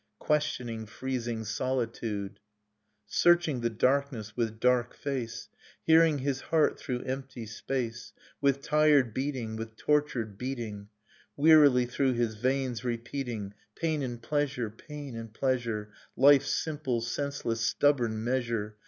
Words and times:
Questioning 0.17 0.87
freezing 0.87 1.43
solitude, 1.43 2.39
[IIS] 3.07 3.23
Nocturne 3.23 3.33
of 3.57 3.61
Remembered 3.61 3.61
Spring 3.61 3.61
Searching 3.61 3.61
the 3.61 3.69
darkness 3.77 4.35
with 4.35 4.59
dark 4.59 4.95
face, 4.95 5.49
Hearing 5.83 6.17
his 6.17 6.41
heart 6.41 6.79
through 6.79 7.03
empty 7.03 7.45
space 7.45 8.11
With 8.41 8.63
tired 8.63 9.13
beating, 9.13 9.57
with 9.57 9.75
tortured 9.75 10.39
beating, 10.39 10.89
Wearily 11.37 11.85
through 11.85 12.13
his 12.13 12.33
veins 12.33 12.83
repeating 12.83 13.53
Pain 13.75 14.01
and 14.01 14.19
pleasure, 14.19 14.71
pain 14.71 15.15
and 15.15 15.31
pleasure, 15.31 15.93
Life's 16.17 16.49
simple 16.51 17.01
senseless 17.01 17.61
stubborn 17.61 18.23
measure. 18.23 18.77